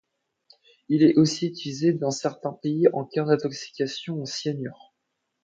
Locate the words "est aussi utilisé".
1.03-1.93